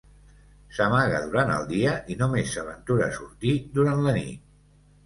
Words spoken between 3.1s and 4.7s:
a sortir durant la nit.